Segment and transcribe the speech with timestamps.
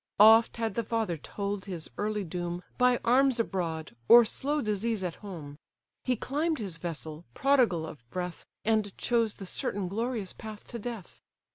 [0.19, 5.13] Oft had the father told his early doom, By arms abroad, or slow disease at
[5.21, 5.59] home:
[6.03, 11.21] He climb'd his vessel, prodigal of breath, And chose the certain glorious path to death.